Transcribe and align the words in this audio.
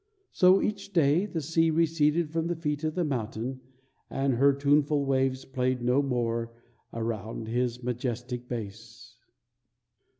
So 0.31 0.63
each 0.63 0.93
day 0.93 1.27
the 1.27 1.41
sea 1.41 1.69
receded 1.69 2.31
from 2.31 2.47
the 2.47 2.55
feet 2.55 2.83
of 2.83 2.95
the 2.95 3.03
mountain, 3.05 3.61
and 4.09 4.33
her 4.33 4.51
tuneful 4.51 5.05
waves 5.05 5.45
played 5.45 5.83
no 5.83 6.01
more 6.01 6.55
around 6.91 7.47
his 7.47 7.83
majestic 7.83 8.47
base. 8.47 9.15